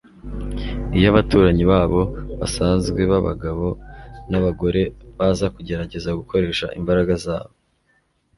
iyo 0.97 1.07
abaturanyi 1.13 1.63
babo 1.71 2.01
basanzwe 2.39 3.01
b'abagabo 3.11 3.67
n'abagore 4.29 4.81
baza 5.17 5.45
kugerageza 5.55 6.17
gukoresha 6.19 6.65
imbaraga 6.79 7.13
zabo 7.25 7.53